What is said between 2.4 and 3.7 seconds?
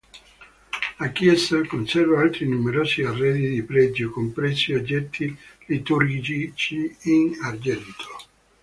numerosi arredi di